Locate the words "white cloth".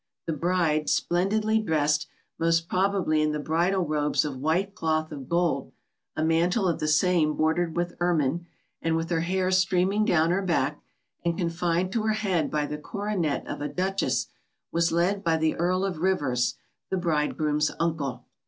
4.39-5.11